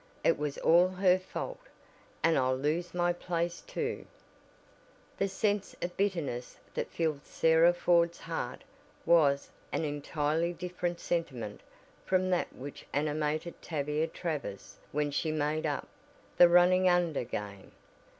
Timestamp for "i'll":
2.35-2.57